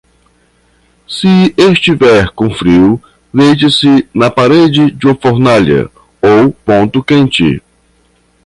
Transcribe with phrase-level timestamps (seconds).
[1.07, 2.99] Se estiver com frio,
[3.31, 7.61] deite-se na parede de uma fornalha ou ponto quente.